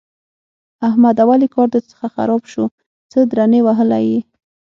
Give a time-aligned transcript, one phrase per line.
[0.87, 1.23] احمده!
[1.29, 2.63] ولې کار درڅخه خراب شو؛
[3.11, 4.19] څه درنې وهلی يې؟!